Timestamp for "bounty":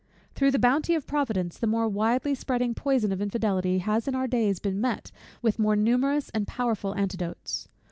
0.57-0.95